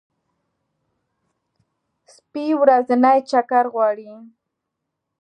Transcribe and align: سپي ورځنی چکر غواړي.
سپي 2.13 2.45
ورځنی 2.61 3.17
چکر 3.29 3.65
غواړي. 3.73 4.11